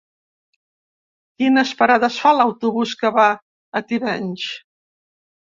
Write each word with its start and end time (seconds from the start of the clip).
Quines 1.43 1.73
parades 1.81 2.17
fa 2.23 2.31
l'autobús 2.39 2.95
que 3.03 3.13
va 3.19 3.27
a 3.35 3.85
Tivenys? 3.93 4.49